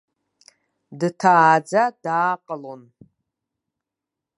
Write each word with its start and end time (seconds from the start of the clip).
Дҭааӡа 0.99 1.83
дааҟалон. 2.03 2.81